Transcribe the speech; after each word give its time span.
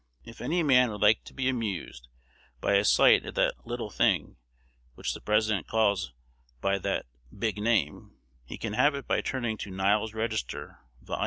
If 0.23 0.41
any 0.41 0.63
man 0.63 0.89
would 0.89 1.01
like 1.01 1.23
to 1.25 1.33
be 1.35 1.47
amused 1.47 2.07
by 2.59 2.73
a 2.73 2.83
sight 2.83 3.23
at 3.23 3.35
that 3.35 3.67
little 3.67 3.91
thing, 3.91 4.37
which 4.95 5.13
the 5.13 5.21
President 5.21 5.67
calls 5.67 6.11
by 6.59 6.79
that 6.79 7.05
big 7.37 7.57
name, 7.61 8.17
he 8.43 8.57
can 8.57 8.73
have 8.73 8.95
it 8.95 9.05
by 9.05 9.21
turning 9.21 9.57
to 9.59 9.69
"Niles's 9.69 10.15
Register," 10.15 10.79
vol. 11.03 11.19